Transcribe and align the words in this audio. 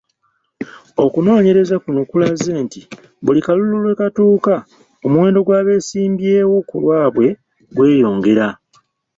Okunoonyereza 1.05 1.75
kuno 1.83 2.01
kulaze 2.09 2.51
nti 2.65 2.81
buli 3.23 3.39
kalulu 3.45 3.75
lwe 3.83 3.93
katuuka 3.99 4.53
omuwendo 5.05 5.39
gw'abeesimbyewo 5.45 6.57
ku 6.69 6.75
lwabwe 6.83 7.27
gweyongera. 7.75 8.47